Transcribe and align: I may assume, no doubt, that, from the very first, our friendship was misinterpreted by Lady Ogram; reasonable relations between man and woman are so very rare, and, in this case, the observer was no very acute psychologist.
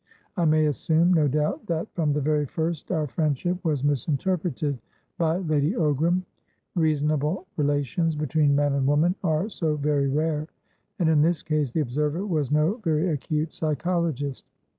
I 0.35 0.45
may 0.45 0.65
assume, 0.65 1.13
no 1.13 1.27
doubt, 1.27 1.67
that, 1.67 1.87
from 1.93 2.11
the 2.11 2.21
very 2.21 2.47
first, 2.47 2.91
our 2.91 3.05
friendship 3.05 3.63
was 3.63 3.83
misinterpreted 3.83 4.79
by 5.19 5.37
Lady 5.37 5.73
Ogram; 5.73 6.23
reasonable 6.73 7.45
relations 7.55 8.15
between 8.15 8.55
man 8.55 8.73
and 8.73 8.87
woman 8.87 9.13
are 9.23 9.47
so 9.47 9.75
very 9.75 10.07
rare, 10.07 10.47
and, 10.97 11.07
in 11.07 11.21
this 11.21 11.43
case, 11.43 11.69
the 11.69 11.81
observer 11.81 12.25
was 12.25 12.51
no 12.51 12.77
very 12.83 13.09
acute 13.09 13.53
psychologist. 13.53 14.47